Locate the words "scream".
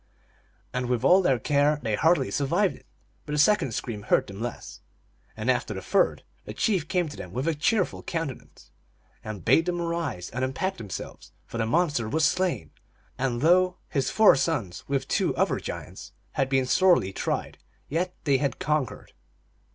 3.75-4.01